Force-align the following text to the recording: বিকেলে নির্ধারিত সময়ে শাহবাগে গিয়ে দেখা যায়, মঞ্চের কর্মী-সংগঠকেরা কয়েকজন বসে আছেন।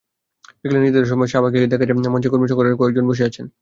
বিকেলে 0.53 0.79
নির্ধারিত 0.81 1.07
সময়ে 1.11 1.31
শাহবাগে 1.31 1.57
গিয়ে 1.59 1.71
দেখা 1.71 1.85
যায়, 1.87 2.13
মঞ্চের 2.13 2.31
কর্মী-সংগঠকেরা 2.31 2.79
কয়েকজন 2.81 3.05
বসে 3.09 3.27
আছেন। 3.29 3.45